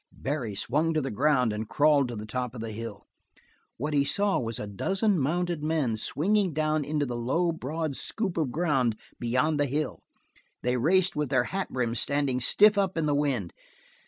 [0.13, 3.05] Barry swung to the ground and crawled to the top of the hill.
[3.77, 8.35] What he saw was a dozen mounted men swinging down into the low, broad scoop
[8.35, 9.99] of ground beyond the hill.
[10.63, 13.53] They raced with their hatbrims standing stiff up in the wind.